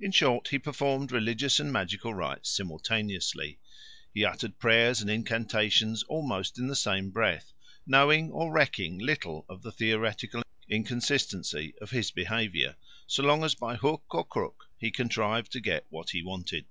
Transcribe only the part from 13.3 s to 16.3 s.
as by hook or crook he contrived to get what he